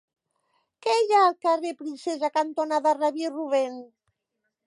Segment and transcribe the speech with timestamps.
[0.85, 3.77] Què hi ha al carrer Princesa cantonada Rabí Rubèn?